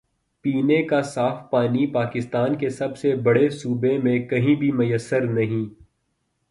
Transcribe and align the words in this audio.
پینے 0.45 0.83
کا 0.83 1.01
صاف 1.01 1.49
پانی 1.51 1.85
پاکستان 1.87 2.57
کے 2.57 2.69
سب 2.69 2.97
سے 2.97 3.15
بڑے 3.15 3.49
صوبے 3.49 3.97
میں 3.97 4.19
کہیں 4.19 4.55
بھی 4.55 4.71
میسر 4.71 5.21
نہیں۔ 5.21 5.69